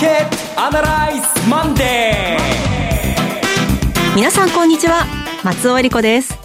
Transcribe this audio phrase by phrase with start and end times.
[0.00, 4.16] ケットアナライズマンデー。
[4.16, 5.04] 皆さんこんにちは。
[5.44, 6.38] 松尾英里子です。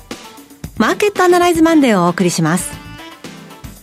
[0.77, 2.73] マーケットアナライズマンデーをお送りします。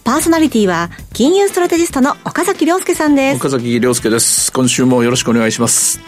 [0.05, 3.37] パーソナリティは金融ストラテジストの岡崎良介さんです。
[3.39, 4.53] 岡崎良介です。
[4.53, 6.01] 今週もよろしくお願いします。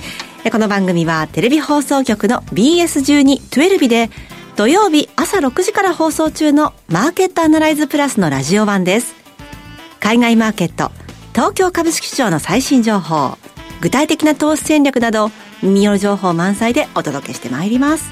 [0.52, 4.10] この番組はテレビ放送局の BS12-12 で
[4.56, 9.14] 土曜日朝6時から放送中のマーケットアナライズプラスのラジオ版です。
[10.00, 10.93] 海外マーケット
[11.32, 13.39] 東京株式市場の最新情報
[13.84, 15.30] 具体的な投資戦略など
[15.62, 18.11] 耳寄り情報満載でお届けしてまいります。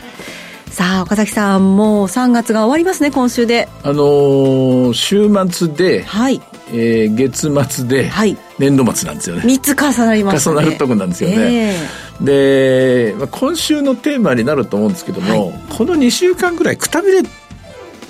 [0.67, 3.71] さあ岡崎さんもう3月が終わりますね今週で。
[3.83, 6.43] あのー、週末で、はい。
[6.75, 9.43] えー、月末で、はい、年度末なんですよね。
[9.43, 10.55] 3つ重なりますね。
[10.55, 11.77] 重なるとこなんですよね、
[12.21, 17.23] えー、で、まあ、今週のテーマになると思うんですけども、はい、この2週間ぐらいくたびれ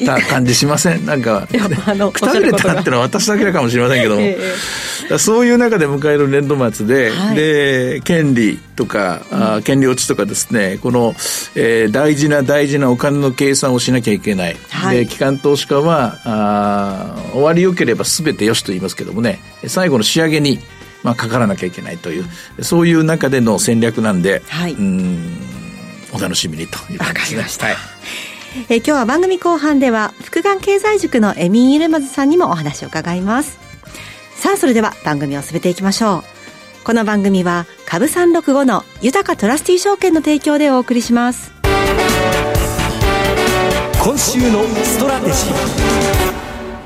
[0.05, 1.06] た感じしません？
[1.06, 11.14] なんか、くたびれたっていうのは私だけかもしれませんけども、えー、そういう中で迎える年度末で、はい、で、権利とか、うん、権利落ちとかですね、この、
[11.55, 14.56] えー、大事な大事なお金の計算をしなきゃいけない。
[14.70, 20.61] はい、で、機関投資家は、あ終わりよければ全てよしと言いますけどもね、最後の仕上げに、
[21.03, 22.27] まあ、かからなきゃいけないという、
[22.61, 25.39] そういう中での戦略なんで、はい、うん
[26.14, 27.75] お楽しみにという感じですね。
[28.69, 33.59] えー、今日は番組後半では複眼経済塾のエミン・イルマズさんにもお話を伺います。
[34.34, 36.22] さあそれでは番組を進めていきましょう。
[36.84, 41.53] この番組は株365の豊トラスティ証券の提供でお送りします。
[44.03, 45.92] 今週のストラテジー。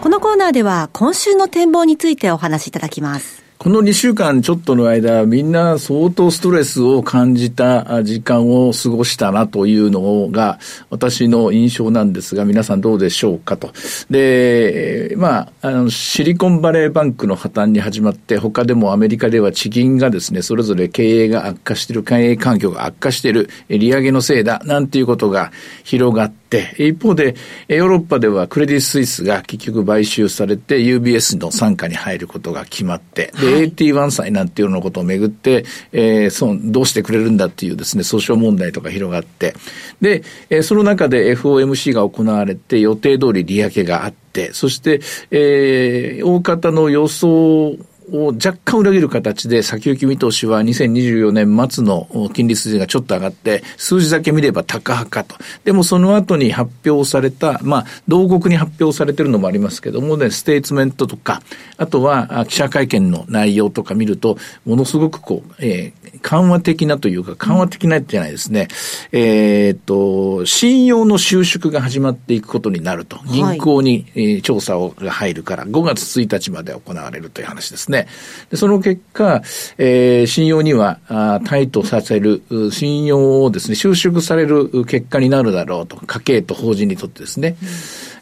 [0.06, 10.58] このコーナーでは今週の展望についてお話しいただきますこの2週間ちょっとの間、みんな相当ストレスを感じた時間を過ごしたなというのが、
[10.90, 13.72] 私の印象なんですが、皆さんどうでしょうかと。
[14.10, 25.50] で、まあ、あの、シリコンバレーバンクの破綻に始まって、他でもアメリカでは地銀がですね、それぞれ経営が悪化している、経営環境が悪化している、利上げのせいだ、なんていうことが
[25.82, 27.34] 広がって、一方で、
[27.68, 39.54] ヨーロッパではクレディ・スイスが結局買収されて UBS の傘下に入ることが決まって、で、AT1 債なんていうようなことをめぐって、えー、そ、どうしてくれるんだっていうですね、訴訟問題とか広がって、
[40.00, 45.00] で、えー、その中で FOMC が行われて予定通り利上げがあって、そして、
[45.30, 47.76] えー、大方の予想
[48.12, 55.36] を若干裏切る形で先行き見通しは2024年末の金利数字がちょっと上がって、数字だけ見れば高派かと。
[55.64, 61.42] でもその後に発表された、まあ、同国に発表されてるのもありますけどもね、ステーツメントとか、
[61.76, 68.68] あとは記者会見の内容とか見ると、ものすごくこう、えー、緩和的なというか、緩和的なじゃないですね。
[69.12, 73.18] えっと、信用の収縮が始まっていくことになると。
[73.26, 77.95] 銀行に、えー、調査をが入るから、5月1日まで行われるという話ですね。
[77.96, 78.08] ね。
[78.50, 79.42] でその結果、
[79.78, 87.56] えー、信用にはあタイトさせる、信用をですね、収縮される結果になるだろうと、家計と法人にとってですね。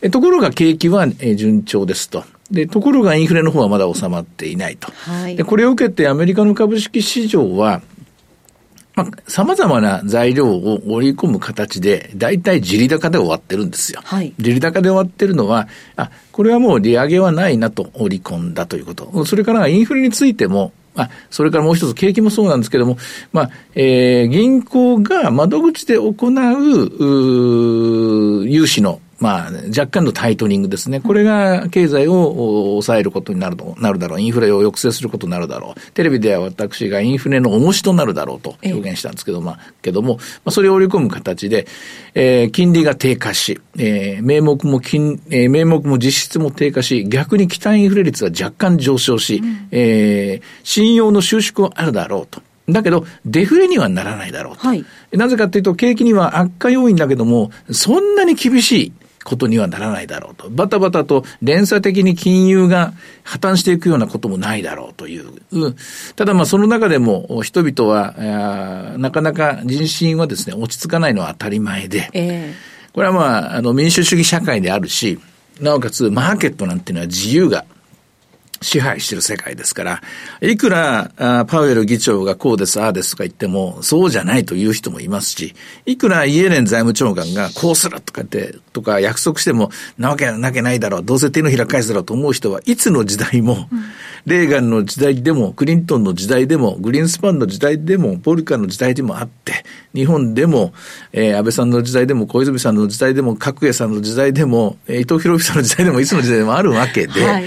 [0.03, 2.25] うん、ところが景気は、えー、順調ですと。
[2.51, 4.93] で、ところがインフレの方はまだ収まっていないと。
[4.93, 7.83] はい、で、これを受けてアメリカの株式市場は、
[8.95, 14.01] まあ、様々な材料を織り込む形で、大体自利高で終わってるんですよ。
[14.05, 14.33] はい。
[14.39, 15.67] 自利高で終わってるのは、
[15.97, 19.25] あ、これはもう利上げはないなと織り込んだということ。
[19.25, 22.97] それからインフレについても、あ、それからもう一つ景気もそうなんですけども、
[23.33, 31.01] まあ、えー、銀行が窓口で行う、う融資のまあ、若干のタイトニングですね。
[31.01, 34.21] これが経済を抑えることになるとなるだろう。
[34.21, 35.93] インフレを抑制することになるだろう。
[35.93, 41.67] テレビでは私がインフレの重しとなるだろうと表現したんですけど、まあ、けども、まあ、それを織り込む形で、
[42.13, 52.43] えー、金利が低下し、えー、名目も金、えー、名目も実質も低下し、逆に期待インフレ率は若干上昇し、うん、えー、信用の収縮はあるだろうと。
[52.69, 54.69] だけど、デフレにはならないだろうと。
[54.69, 58.93] はい、なぜかというと、景気には悪化要因だけども、そんなに厳しい。
[59.25, 60.51] ことにはならないだろうと。
[60.51, 65.33] バタバタと連鎖的に金融が破綻していくようなこともないだろうという。
[65.53, 65.77] うん、
[66.15, 75.19] ただまあその中でも人々は、なかなか人心はですね、落ち着かないのは当たり前で、えー、これはまあ、あの民主主義社会であるし、
[75.61, 77.65] なおかつマーケットなんていうのは自由が
[78.61, 80.03] 支配してる世界ですから、
[80.41, 85.55] いくらあパウエル議長がこうです、ああですとか言っても、そうじゃないという人もいますし、
[85.87, 93.85] いくらイエレン財務長官がこうするとかって、とか約束しても、なわけなけないだろう、どうせ手のひら返すだろうと思う人はいつの時代も、うん、
[94.27, 99.65] レーガンの時代でも、クリントンの時代でも、グリーンスパンの時代でも、ポルカの時代でもあって、
[99.95, 100.73] 日本でも、
[101.13, 107.45] えー、安倍さんの時代でも、小泉さんの時代でも、角栄さんの時代でも、えー、伊藤博文さんの時代でも、いつの時代でもあるわけで、はい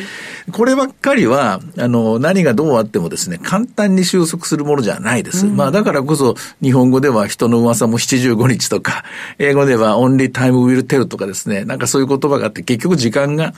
[0.51, 5.45] こればっかりは、あの、何がどうあってもですね、簡単に収束するものじゃないです。
[5.45, 9.03] うん、まあ、だからこそ、日本語では人の噂も75日とか、
[9.39, 13.53] 英語では only time will tell とかですね、なんかそういう言葉があって、結局時間が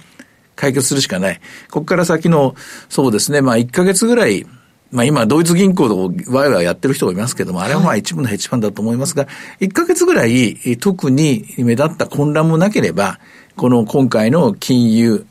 [0.56, 1.40] 解決するしかない。
[1.70, 2.56] ここから先の、
[2.90, 4.48] そうですね、まあ、1ヶ月ぐらい、
[4.92, 9.28] まあ今、ドイツ銀行とワイワイやってる人がいますけども、あれはまあ一部のヘッジファンだと思いますが、
[9.60, 13.20] 1ヶ月ぐらい特に目立った混乱もなければ、
[13.56, 15.26] この今回の金融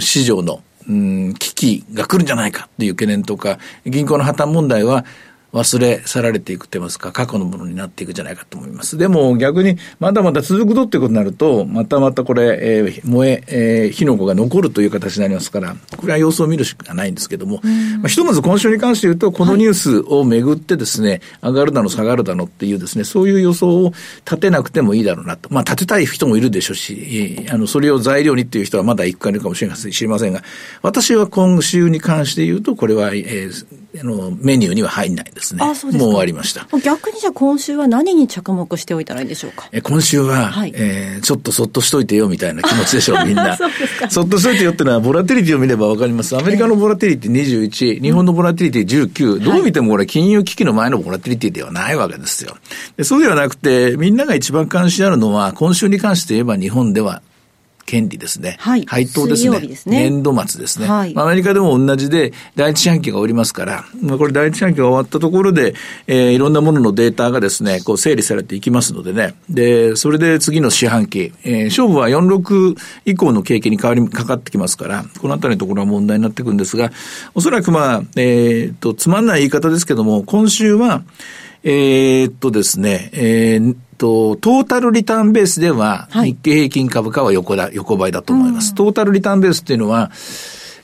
[0.00, 5.04] 市場のうん危機が来るんじゃないかっていう懸念とか、銀行の破綻問題は
[5.52, 8.98] 忘れ去られていくって言いますか、過去のものになっていくんじゃないかと思います。
[8.98, 17.60] でも逆に、まだまだ続くとってことになると、またまたこれ、えー、燃え、えー、火の粉が残るという形になりますから、これは様子を見るしかないんですけども、
[18.00, 23.92] まあ、ひとまず今週に関して言うと、このニュースをめぐってですね、はい、上がるだの下がるだのっていうですね、そういう予想を
[24.26, 25.48] 立てなくてもいいだろうなと。
[25.52, 30.42] まあ立てたい人もいるでしょうし、あの、それを材料にっていう人はまだ一回いるかもしれません、知りませんが、
[30.82, 35.64] 私は今週に関して言うと、これは、えー、あの、メニューには入んないですね。
[35.64, 36.66] あ、そうですもう終わりました。
[36.80, 39.68] 逆にじゃあ今週は何に着目しておいたらいいんでしょうか？
[39.72, 43.56] え今週は、はい、えー、ちょっとそっとしといてよみたいな気持ちでしょう、 みんな。
[44.08, 46.36] そっとしといてよってのは、ボラティリティを見ればわかります。
[46.36, 47.32] アメリカのボラティリティ
[47.70, 52.56] 21、日本のボラティリティ19、どう見てもこれ金融危機の前のボラティリティではないわけですよ。
[52.96, 57.22] でそうではなくて、みんなが一番関心あるのは、今週に関して言えば日本では
[57.88, 58.58] 権利ですね。
[58.60, 58.84] はい。
[58.84, 59.74] 配当ですね。
[59.74, 60.86] すね年度末ですね。
[60.86, 61.14] はい。
[61.16, 65.74] アメリカでも同じで、第一四半期がおりますから、まあ、これ第一四半期が終わったところで、
[66.06, 69.34] えー、いろんなもののデータがですね、こう整理されていきますのでね。
[69.48, 72.76] で、それで次の四半期、えー、勝負は46
[73.06, 76.92] 以降の景気に変わり、かかってきますから、このあたりのところは問題になってくるんですが、
[77.34, 81.04] おそらくまあ、えー、と、つまんない言い方ですけども、今週は、
[81.64, 88.74] えー、っとですね、えー、と、トータルリターンベースでは、日経平均株価は横だ、横ばいだと思います。
[88.74, 90.10] トータルリターンベースっていうのは、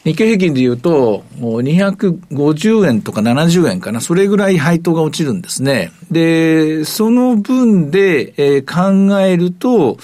[0.05, 5.93] 日経平均で言うと、もう250円とか70円かな、それぐらい配当が落ちるんですね。
[6.11, 9.97] で、その分で、えー、考えると、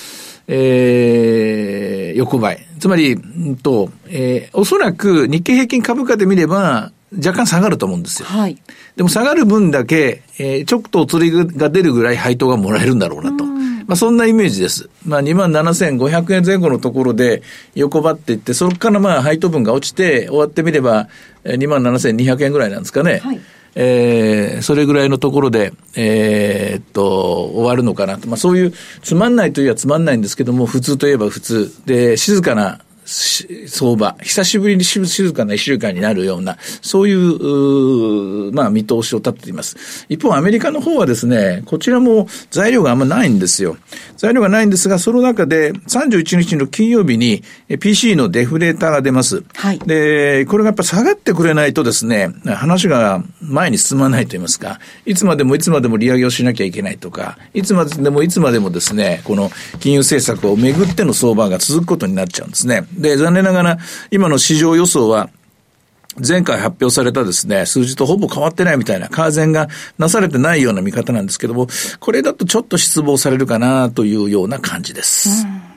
[0.48, 2.66] えー、横ばい。
[2.78, 8.28] つまり、んと、えー、おそらく日経平均株価で見れば、若干下がると思うんですよ。
[8.28, 8.58] はい。
[8.96, 13.44] でも下がる分だけ、えー、ちょっとお釣りが出るぐらい配当がもらえるんだろうなと。
[13.44, 14.88] まあそんなイメージです。
[15.04, 17.42] まあ27,500円前後のところで
[17.74, 21.08] 横ばっていって、そこからまあ配当分が落ちて終わってみれば
[21.44, 23.18] 27,200円ぐらいなんですかね。
[23.18, 23.40] はい。
[23.74, 28.28] えー、それぐらいのところで、えー、っと、終わるのかなと。
[28.28, 28.72] まあそういう、
[29.02, 31.72] つまんないといえばつまんないんですけども、普通といえば普通。
[31.86, 32.80] で、静かな
[33.10, 40.06] 相場、久しぶりに静かな一週間になるような、そういう、うまあ見通しを立てています。
[40.08, 43.76] 一方、アメリカの方はですね、こちらも材料があんまないんですよ。
[44.16, 47.42] 材料がないんですが、その中で31日の金曜日に
[47.80, 49.42] PC のデフレーターが出ます。
[49.54, 49.78] はい。
[49.80, 62.84] で、これがやっぱ下がってくれないとですね、話が前に進まないと言いますか、いつまでもいつまでも利上げをしなきゃいけないとか、いつまでもいつまでもですね、この金融政策をめぐっての相場が続くことになっちゃうんですね。
[63.00, 63.78] で、残念ながら、
[64.10, 65.30] 今の市場予想は、
[66.26, 69.68] 前回発表されたですね、数字とほぼ変わってないみたいな、改善が
[69.98, 71.68] なされてないような見方なんですけども、
[71.98, 75.46] これだとちょっと失望されるかなというような感じです。
[75.46, 75.69] うん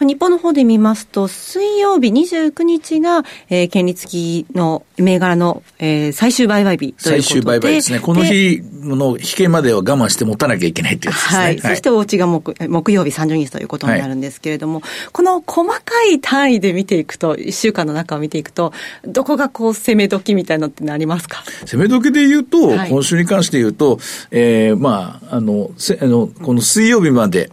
[0.00, 7.22] 日本の方で見ますと、水曜日29日が、えー、権利付きの銘柄の、えー、最終売買日ということで。
[7.22, 8.00] 最終売買ですね。
[8.00, 11.38] この日の引けまでは我慢して持たなきゃいけないっていうですね。
[11.38, 11.58] はい。
[11.58, 15.80] そしてお家が木木曜日30日ということになるんですけれども、はい、この細か
[16.10, 18.72] い単位で見ていくと、1週間の中を見ていくと、
[19.04, 21.42] どこがこう攻め時みたいなのってありますか？
[21.66, 23.98] 攻め時で言うと、はい、今週に関して言うと、
[24.30, 27.50] えー、まあ、あの、せあのこの水曜日まで、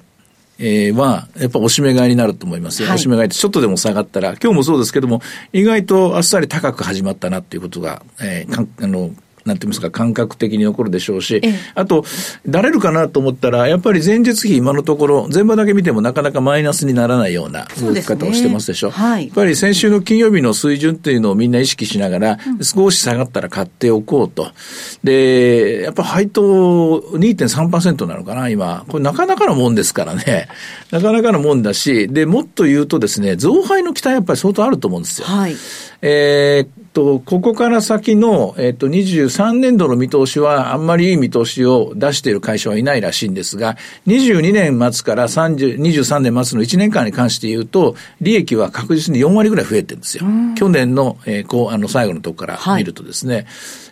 [0.60, 2.88] えー、は、やっぱ押し目買いになると思いますよ。
[2.88, 5.22] はい、押し目買いってちょっとでも下がったら、今日もそうですけども、
[5.54, 9.12] 意外とあっさり高く始まったなっていうことが、えー、かあの、
[9.48, 11.42] なんて言いますか、感覚的に残るでしょうし、
[11.74, 12.06] あと、
[12.48, 18.88] だれるかなと思ったら、やっぱり前日比今のところ、全場だけ見てもなかなかマイナスにならないような動き方をしてますでしょ。
[18.90, 24.52] うはい、やっぱり先週の金曜日の水準っていうのをみんな意識しながら、うん、少し下がったら買っておこうと。
[25.04, 26.42] で、やっぱ配当
[27.00, 28.86] 2.3%なのかな、今。
[28.88, 30.50] これなかなかのもんですからね。
[30.92, 35.28] なかなかのもんだし、で、もっと言うとですね、増配の期待やっぱり相当あると思うんですよ。
[35.28, 35.56] はい。
[36.02, 43.78] えー、と、ここから先の、えっと、23年度の見通しは、あんまりいい見通しを出している会社はいないらしいんですが、
[44.08, 50.26] 22年末から30 23年末の1年間に関して言うと、利益は確実に4割ぐらい増えてるんですよ。
[50.56, 53.46] 去年の、えー、こう、あの、最後のとこから見るとですね、はい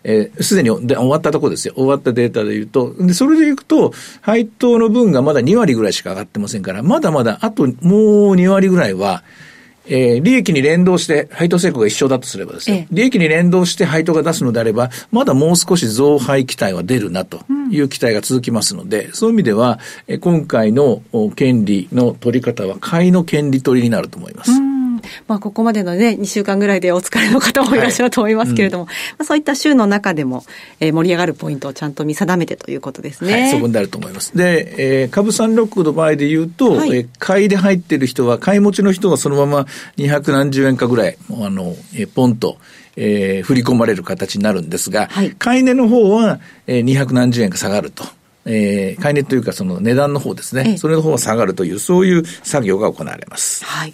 [0.05, 1.73] えー、すでにで終わったところですよ。
[1.75, 2.93] 終わったデータで言うと。
[2.93, 7.75] で、それでいくと、配当の分がまだ2割ぐらいしか上がってませんから、まだまだあともう
[8.35, 9.23] 2割ぐらいは、
[9.87, 21.01] えー、利益に連動して配当成功が一緒だとすればですね、利益に連動して配当が出すのであれば、まだもう少し増配期待は出るなという期待が続きますので、うん、そういう意味では、え今回の
[21.35, 24.51] 権利の取り方は買いの権利取りになると思います。
[24.51, 24.75] うん
[25.27, 30.44] まあ、ここまでのね、2週間ぐらいでお疲れの方もいらっしゃると思いますけれども、はいうん、まあ、そういった週の中でも、
[30.79, 33.34] えー、盛り上がるポイントをちゃんと見定めてということですね。
[33.34, 34.38] はい、そこになると思います。
[34.38, 39.65] で、えー、株三六の場合で言うと、はい、えー、買いで入ってる人は、買い持ちの人がそのまま
[39.98, 42.58] 200何十円かぐらい、あの、えー、ポンと、
[42.96, 48.05] えー、振り込まれる形になるんですが、はい、買い値の方は、えー、200何十円か下がると。
[48.48, 50.77] えー、買い値というかその値段の方ですね。
[50.77, 53.65] それの方は下がるという、そういう作業が行われます。
[53.65, 53.94] はい。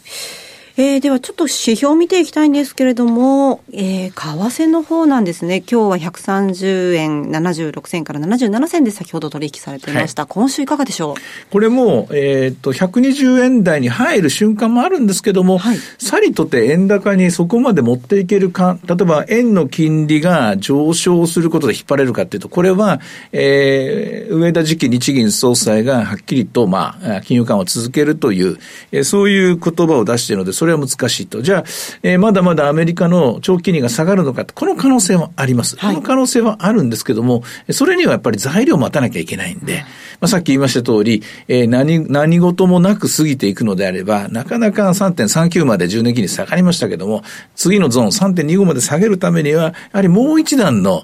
[0.83, 5.57] えー、ではちょっと指標を見ていきたいんですけれども、えー、為替の方なんですね。
[5.57, 10.23] 今日は130円76銭から77銭で先ほど取引されていました。
[10.23, 11.15] はい、今週いかがでしょう？
[11.51, 23.01] これも、えっ、と、120円台に入る瞬間もあるんですけども、はい、さりとて円高にそこまで持っていけるか、例えば円の金利が上昇することで引っ張れるかというと、これは、
[23.33, 28.57] えー、上田次期日銀総裁がはっきりと、まあ、金融緩和を続けるという、
[28.91, 31.41] えー、そういう言葉を出しているので、それは難しいと。
[31.41, 31.63] じゃあ、
[32.03, 35.77] えー、まだまだアメリカの長期金利が下がるのかこの可能性はあります。
[35.77, 39.83] はい、この可能性はあるんですけども、それにはやっぱり材料を待たなきゃいけないんで、
[40.19, 47.23] まあ、さっき言いました通り、えー、何、何事もなく過ぎていくのであれば、なかなか3.39まで10年金利下がりましたけども、
[47.55, 51.03] 次のゾーン3.25まで下げるためには、やはりもう一段の、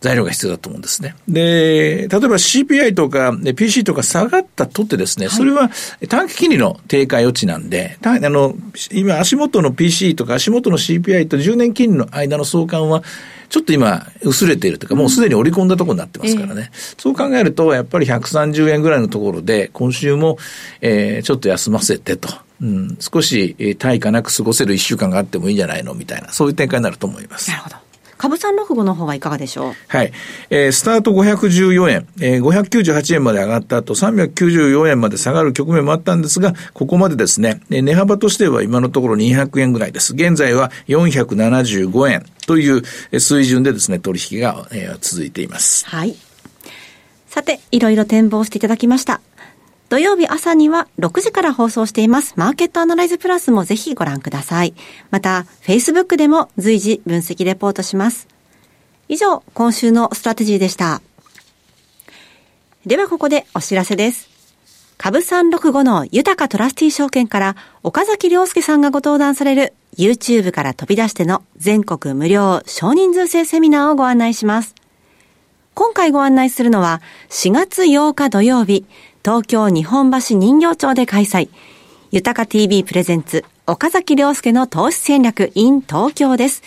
[0.00, 1.16] 材料が必要だと思うんですね。
[1.28, 5.70] で、例えば CPI とか PC とか下がったとってですね、はい、それは
[6.08, 8.54] 短期金利の低下余地なんで、あの、
[8.92, 13.02] 今足元の PC とか足元の CPI と10年金利の間の相関は、
[13.48, 16.70] ちょっと今、薄れているというか、もうすでに織り込んだところになってますからね。
[16.98, 20.36] そう考えると、やっぱり130円ぐらいのところで、今週も、
[20.82, 22.28] えー、ちょっと休ませてと。
[22.60, 25.94] うん、少し、えー、対価なく過ごせる一週間があってもいいんじゃないの？
[25.94, 27.50] みたいな、そういう展開になると思います。
[27.50, 27.87] なるほど。
[28.18, 29.74] 株三六五の方はいかがでしょう？
[29.86, 30.12] はい。
[30.50, 40.14] えー、スタート514円、えー、598円まで上がった後、394円まで下がる局面もあったんですが、ここまでですね、値幅としては今のところ200円ぐらいです。
[40.14, 42.82] 現在は475円という
[43.20, 45.86] 水準でですね、取引が、えー、続いています。
[45.86, 46.16] はい。
[47.28, 49.20] さて、いろいろ展望していただきました。
[49.88, 54.74] 土曜日朝には6時から放送していますマーケットアナライズプラスもぜひご覧ください。
[55.10, 58.28] また、Facebook でも随時分析レポートします。
[59.08, 61.00] 以上、今週のストラテジーでした。
[62.84, 64.28] ではここでお知らせです。
[64.98, 74.74] 株365の豊トラスティ証券から岡崎良介さんがご登壇される YouTube から飛び出しての全国無料少人数制セミナーをご案内します。
[75.78, 78.84] 今回ご案内するのは4月8日土曜日
[79.28, 81.50] 東京日本橋人形町で開催。
[82.10, 86.62] 豊か TV プレゼンツ、岡崎良介の投資戦略 in 東京です。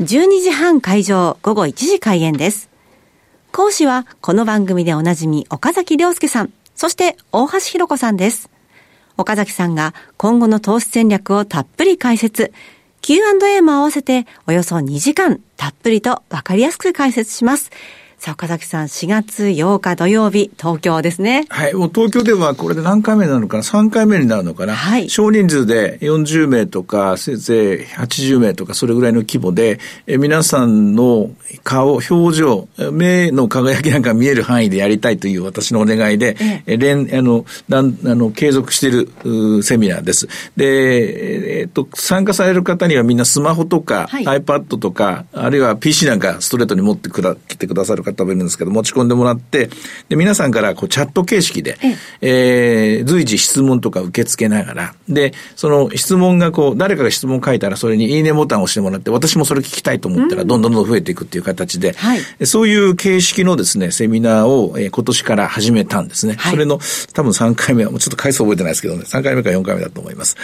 [0.00, 2.70] 12時半会場、午後1時開演です。
[3.52, 8.48] 講師は、この番組でおなじみ、岡崎良介さん、そして大橋弘子さんです。
[9.18, 12.54] 岡崎さんが今後の投資戦略をたっぷり解説、
[13.02, 17.70] Q&A も合わせておよそ2時間たっぷりとわかりやすく解説します。
[18.24, 21.44] さあ、岡崎さん、4月8日土曜日、東京ですね。
[21.50, 24.74] はい、もう東京ではこれで何回目なのかな ?3 回目になるのかな？
[24.74, 25.10] はい。
[25.10, 31.32] 少人数で40名とか、せいぜい80名とか、それぐらいの規模で、え皆さんの
[31.64, 40.28] 顔、表情、目の輝きなんか見える範囲でやりたいという私のお願いで、ええ、連、あの、なんあの継続しているセミナーです。
[40.56, 49.70] で、えっと、参加される方にはみんなスマホとか、はい、iPad とか、あるいは PC なんかストレートに持ってくら、来てくださる方方もいるんですけど、持ち込んでもらって、
[50.08, 51.78] で、皆さんからこうチャット形式で、
[52.20, 66.34] えー、随時質問とか受け付けながら、で、その質問がこう、誰かが質問書いたら、それにいいねボタンを押してもらって、私もそれ聞きたいと思ったら、どんどんどん増えていくっていう形で、はい、そういう形式のですね、セミナーを、えー、今年から始めたんですね。
[66.34, 66.78] はい、それの、
[67.12, 70.36] 多分3回目は、もうちょっと回数覚えてないですけどね、3回目か4回目だと思います。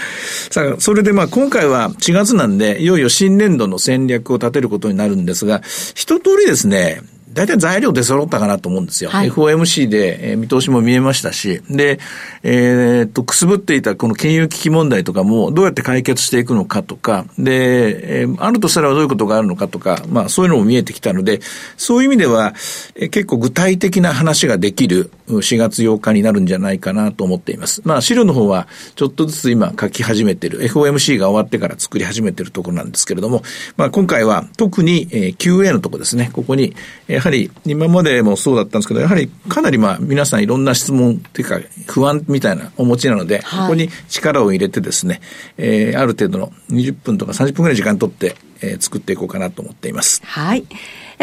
[0.50, 5.62] さあ、それでまあ今回は4月なんで、いよいよ新年度の戦略を立てることになるんですが、
[5.94, 7.02] 一通りですね、
[7.40, 9.08] 大体材料出揃ったかなと思うんですよ。
[9.08, 11.98] はい、FOMC で、えー、見通しも見えましたし、で、
[12.42, 21.40] えー、っと、くすぶっていたこの金融危機問題とかもどうやって解決していくのかとか、で、えー、あるとしたらどういうことがあるのかとか、まあそういうのも見えてきたので、
[21.78, 22.52] そういう意味では、
[22.94, 27.80] えー、結構具体的な話ができる4月8日になるんじゃないかなと思っています。
[27.86, 33.42] まあ資料の方はちょっとずつ今書き始めてる、FOMC が終わってから作り始めてるところなんですけれども、
[33.78, 36.74] まあ今回は特に、えー、QA のところですね、ここに、
[37.06, 45.20] やははり今までもそうだったんですけど、やはりかなりまあ皆さんいろんな質問っていうか不安みたいなお持ちなので、はい、ここに力を入れてですね、
[45.56, 50.22] えー、ある程度の20分とか30分ぐらい時間取って、えー、作っていこうかなと思っています。
[50.24, 50.64] はい。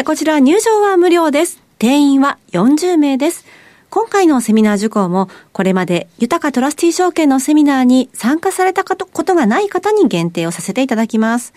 [0.04, 1.60] こちら入場は無料です。
[1.78, 3.44] 定員は40名です。
[3.90, 11.54] 今回のセミナー受講も、これまで豊かトラスティ証券のセミナーに参加されたことがない方に限定をさせていただきます。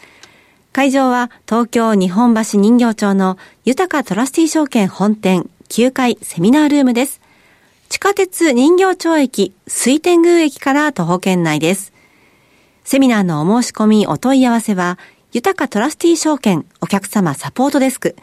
[0.74, 7.20] 会場は東京日本橋人形町の豊かトラスティ証券本店9階セミナールームです。
[7.90, 11.92] 地下鉄人形町駅水天宮駅から徒歩圏内です。
[12.86, 14.98] セミナーのお申し込みお問い合わせは、
[15.34, 18.16] 豊かトラスティ証券お客様サポートデスク、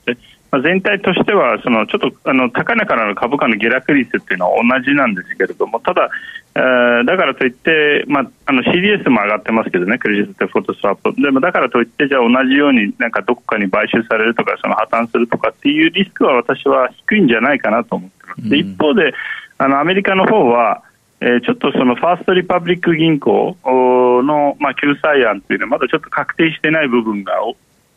[0.55, 6.09] まあ、全体としてはそのちょっとあの高値からの株価の下落率っていうのは同じなんですけれどもただ、
[6.55, 11.21] えー、だからといって、まあ、あの CDS も上がってますけどねクレジットフォトスワップ。
[11.21, 18.49] でもだからといってじゃあ同じようになんかどこかに買収されるとかその破綻するとかっていうリスクは私は低いんじゃないかなと思ってます。
[18.49, 19.13] で一方で
[19.57, 20.83] あのアメリカの方は
[21.21, 27.33] えー、ちょっとそのファーストリパブリック銀行の、まあ、救済案というのはまだちょっと確定してない部分が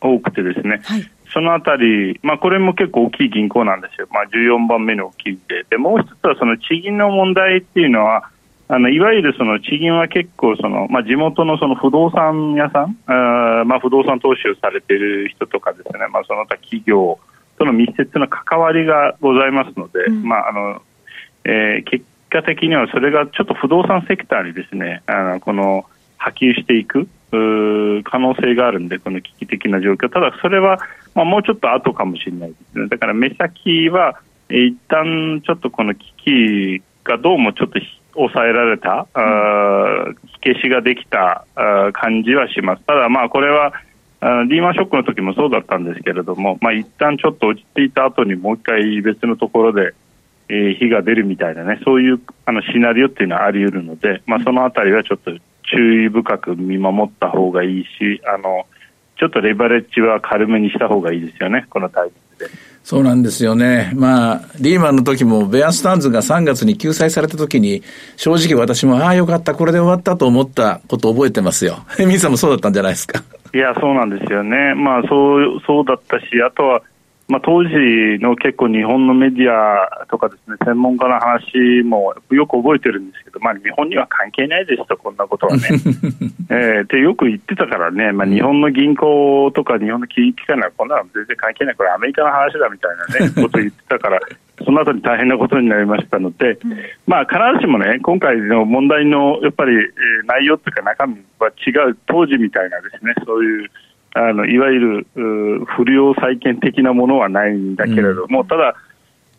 [0.01, 5.63] 多くてですね、はい、そのあたり、まあ、これも結構大きい銀行なんですよ、まあ、14番目の大きいで。
[5.69, 8.29] でもう一つはその地銀の問題っていうのは
[8.67, 17.19] あのいわゆるその地銀は結構その、まあ、地元のその不動産屋さんあ、まあ、不動産投資をされている人とかですね、まあ、その他企業
[17.57, 20.81] との密接な関わりがございますので、うん、まああの
[21.45, 25.85] えー、結果的にはそれがちょっと不動産セクターにですねあのこの
[26.17, 30.79] 波及していく可能性があるんでこの危機的な状況ただそれは
[31.15, 32.87] まあ、もうちょっと後かもしれないですね。
[32.87, 36.13] だから目先は、一旦ちょっとこの危
[36.79, 37.79] 機がどうもちょっと
[38.13, 40.05] 抑えられた、あ
[40.41, 41.45] 火消しができた
[41.93, 42.83] 感じはします。
[42.85, 43.73] ただまあこれは
[44.47, 49.93] リーマンショックの時もそうだったんですけれども、まあ、一旦ちょっと落ち着いた後にもう一回別のところで、
[50.49, 55.31] 火が出るみたいなね、そういうあのシナリオっていうのはあり得るので、まあ、そのあたりはちょっと
[55.71, 58.65] 注意深く見守った方がいいし、あの、
[59.19, 62.51] ちょっとレバレッジは軽めにした方がいいですよね、このタイミングで。
[62.83, 63.91] そうなんですよね。
[63.93, 67.83] まあ、リーマンの時も、ベアスタンズが3月に救済された時に、
[68.15, 71.79] 正直私も、ああ、よかった、これで終わったと思ったことを覚えてますよ。
[71.99, 73.21] ミンさんもそうだったんじゃないですか。
[73.53, 74.73] いや、そうなんですよね。
[74.75, 76.81] まあ、そう、そうだったし、あとは、
[77.29, 77.69] まあ、当時
[78.19, 85.61] の結構日本のメディアとかですね専門家の話もよく覚えてるんですけど、まあ、日本には関係ないですと、こんなことはね。
[86.49, 94.19] えー、ってよく言ってたからね、まあ、日本の銀行とか日本の金融機関はこんなの全然関係ない、これアメリカの話だみたいなね、 ことを言ってたから、
[94.65, 96.57] その後に大変なことになりましたので、
[97.05, 103.69] まあ、必ずしもね、今回の問題のやっぱり、えー、内容というか中身は違う、当時みたいなですね、そういう。
[104.13, 105.07] あのいわゆる
[105.65, 108.75] 不良債権的なものはないんだけれども、うん、ただ、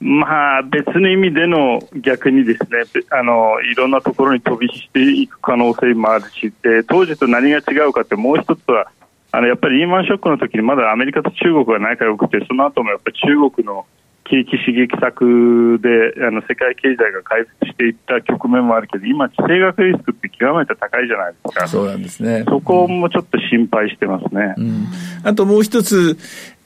[0.00, 8.90] まあ、別の意味での逆にですねあのいろんなところに飛び火していく可能性もあるしで当時と何が違うかってもう一つは
[9.33, 13.87] あのやっぱりリーマンショックの時にまだアメリカと中国が仲良くてその後もやっぱり中国の
[14.31, 21.66] 景気刺激策であの世界経済が回復していった局面もあるけど、今、地政学リスクって極めて高いじゃないですか。
[21.66, 22.45] そうなんですね。
[22.47, 24.55] そこもちょっと心配してますね。
[24.57, 24.87] うん、
[25.25, 26.16] あともう一つ、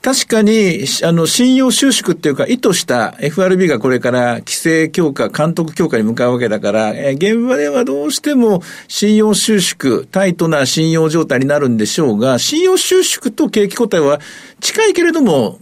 [0.03, 14.19] 確かに、あの、信用収縮っていうか、意図した FRB がこれから規制強化、監督強化に向かうわけだから、え現場ではどうしても信用収縮、タイトな信用状態になるんでしょうが、信用収縮と景気後退は
[14.59, 15.57] 近いけれども、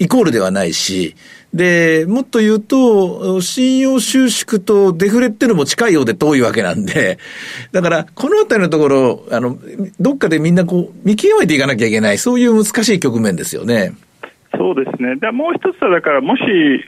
[0.00, 1.14] イコールではないし、
[1.52, 7.18] で、もっと言うと、信用収縮とデフレっていうのも近いようで遠いわけなんで、
[7.70, 9.58] だから、このあたりのところ、あの、
[10.00, 13.92] どっかでみんなこう、見極めていかなきゃいけない、そういう難しい局面ですよね。
[14.56, 15.16] そうですね。
[15.16, 16.42] でもう一つは、だから、もし、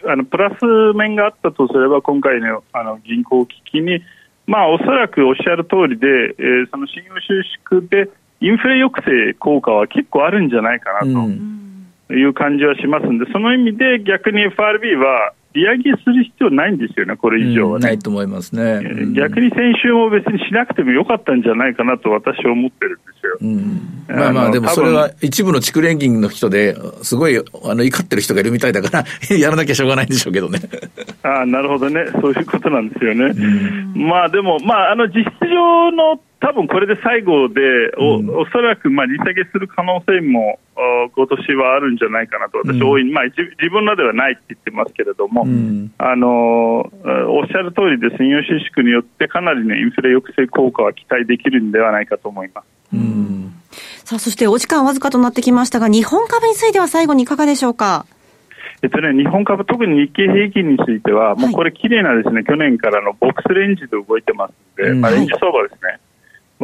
[0.09, 0.65] あの、プラス
[0.97, 4.03] 面があったとすれば、今回の、あの、銀行危機に、
[4.47, 8.09] まあ、おそらくおっしゃる通りで、えー、その信用収縮で、
[8.41, 11.07] インフレ抑制効果は結構あるんじゃないかなと。
[11.07, 11.62] うん
[12.13, 23.39] いう感じはしますんで、その意味で逆に FRB は利上げする必要ないんですよね、これ以上は、ねないと思いますね、うん、逆に先週も別にしなくてもよかったんじゃないかなと私は思ってるんですよ。
[23.41, 27.43] うん、まあまあ、でもそれは一部の地区連銀の人ですごいあ
[27.75, 29.05] の怒ってる人がいるみたいだから
[29.37, 30.61] やらなきゃしょうがないんでしょうけどね。
[31.23, 33.35] あなるほどね、そういうことなんですよね。
[33.95, 37.61] まあでも、まあ、あの実質上の多分これで最後で、
[37.97, 40.59] おうん、おそらくまあ利下げする可能性も
[41.15, 52.67] 今年はあるんじゃないかなと、私、大いに、まあ、自分らではないって言ってますけれども、うん、あのおっしゃる通りで、信用収縮によって、かなりのインフレ抑制効果は期待できるんではないかと思います。
[52.93, 53.55] うん
[54.05, 58.05] さあ、そしてお時間わずかとなってきましたが、日本株については最後にいかがでしょうか？
[58.83, 66.01] えっとね、日本株、特に日経平均については、もうこれ、綺麗なですね、去年からのボックスレンジで動いてますので、うん、まあ、レンジ相場ですね。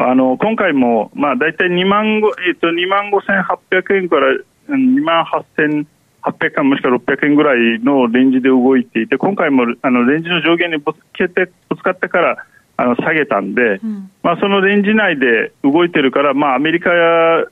[0.00, 4.26] あの今回も、まあ、大体2万,、えっと、2万5800円から
[4.68, 12.46] 2万8800円もしくは600円ぐらいのレンジで動いていて今回もあのレンジの上限にぶつけてぶつかってから
[12.80, 17.44] あの下げたんで、うん、まあ、そのレンジ内で動いてるから、まあ、アメリカや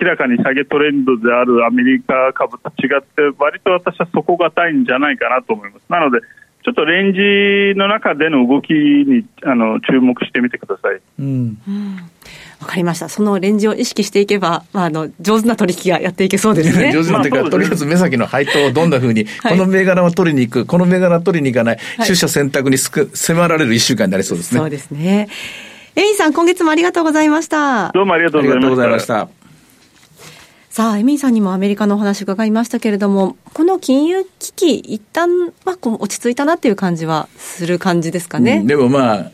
[0.00, 5.84] 明らかに下げトレンドであるアメリカ株と違って割と私は底堅いんじゃないかなと思います。
[5.88, 6.18] なので
[6.64, 11.00] ちょっとレンジの中での動きにあの注目してみてください。
[11.18, 11.58] うん、
[12.60, 13.08] わかりました。
[13.08, 16.92] そのレンジを意識していけば、まあ、あの、上手な取引がやっていけそうですね。
[16.94, 24.60] 上手なというか、とりあえず目先の配当をどんなふうに、 この銘柄を取りに行く、この銘柄を取りに行かない、はい、出社選択にすく迫られる一週間になりそうですね。
[24.60, 25.28] そうですね。
[25.96, 27.90] エミンさん、今月もありがとうございました。
[27.92, 29.28] どうもありがとうございました。
[30.72, 38.56] さあ、エミンさんにもアメリカのお話伺いましたけれども、この金融危機、一旦はこう落ち着いたなっていう感じはする感じですかね？
[38.56, 39.30] うん、でもまあ、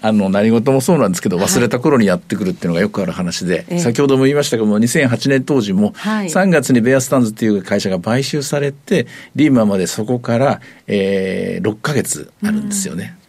[0.00, 13.12] あの、何事もそうなんですけど、忘れた頃にやってくるっていうのがよくある話で、はい、先ほども言いましたけども、2008年当時も、3月にベアスタンズっていう会社が買収されて、リーマンまでそこから、えー、6ヶ月あるんですよね。
[13.22, 13.28] うん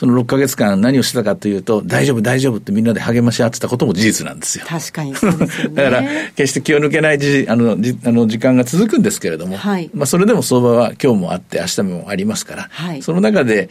[0.00, 4.64] その6ヶ月間何をしてたかというと、大丈夫、大丈夫ってみんなで励まし合ってたことも事実なんですよ。
[4.66, 5.18] 確かにね。
[5.74, 6.02] だから、
[6.36, 13.68] 決して気を抜けないじあのじあの時間が続くんですけれども、はい、まあそれでも相場は今日もあって、明日もありますから、はい、その中で、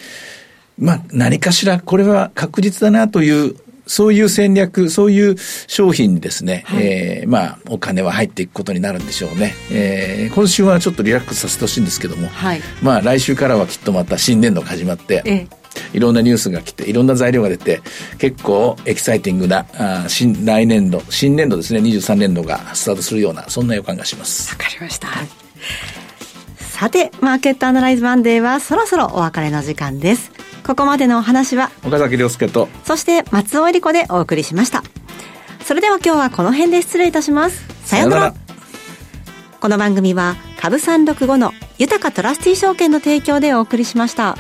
[0.78, 3.56] まあ何かしらこれは確実だなという
[3.88, 9.56] そういう戦略、そういう商品にですね、はい、えー、まあ、お金は入っていくことになるんでしょうね。
[9.72, 15.59] えー、今週はちょっとリラックスさせてほしいんですけども、はい、まあ、来週からはきっとまた新年度が始まって、ええ
[15.94, 17.82] いろんなニュースが来て、いろんな材料が出て、
[18.18, 24.52] 結構エキサイティングな、あ新、来年度、新年度ですね、23年度がスタートするような、そんな予感がします。
[24.52, 25.08] わかりました。
[26.60, 30.32] さて、マーケットアナライズマンデーはそろそろお別れの時間です。
[30.66, 34.84] ここまでのお話は、岡崎良介と、そして松尾英里子でお送りしました。
[35.66, 37.64] それでは今日はこの辺で失礼いたします。
[37.84, 38.34] さようなら。
[39.60, 44.38] この番組は、株365の豊かトラスティ証券の提供でお送りしました。